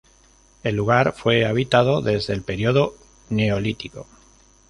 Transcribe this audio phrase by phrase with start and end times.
[0.63, 2.95] El lugar fue habitado desde el periodo
[3.29, 4.07] Neolítico.